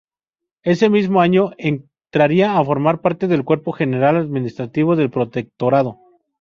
Ese 0.63 0.89
mismo 0.89 1.21
año 1.21 1.51
entraría 1.59 2.57
a 2.57 2.65
formar 2.65 3.01
parte 3.01 3.27
del 3.27 3.43
Cuerpo 3.43 3.71
General 3.71 4.15
Administrativo 4.17 4.95
del 4.95 5.11
Protectorado. 5.11 5.99